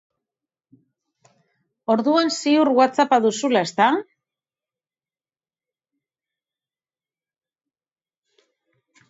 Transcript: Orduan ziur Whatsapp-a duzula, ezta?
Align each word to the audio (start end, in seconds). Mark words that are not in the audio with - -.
Orduan 1.95 2.31
ziur 2.37 2.71
Whatsapp-a 2.79 3.19
duzula, 3.25 3.63
ezta? 3.69 3.91